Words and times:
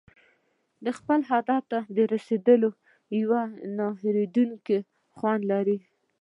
د 0.85 0.87
خپل 0.97 1.19
هدف 1.31 1.63
ته 1.71 1.77
رسېدل 2.13 2.61
یو 3.19 3.33
نه 3.77 3.85
هېریدونکی 4.01 4.77
خوند 5.17 5.41
لري. 5.51 5.77